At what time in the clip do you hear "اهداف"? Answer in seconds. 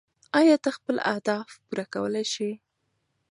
1.11-1.47